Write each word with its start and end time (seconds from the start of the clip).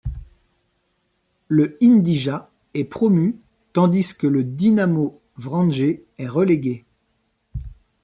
Le 1.47 1.77
Inđija 1.79 2.49
est 2.73 2.85
promu 2.85 3.35
tandis 3.71 4.15
que 4.17 4.25
le 4.25 4.43
Dinamo 4.43 5.21
Vranje 5.37 6.01
est 6.17 6.27
relégué. 6.27 6.85